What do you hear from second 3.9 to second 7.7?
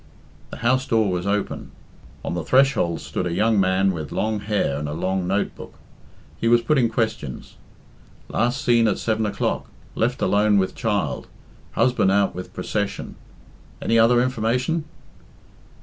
with long hair and a long note book. He was putting questions.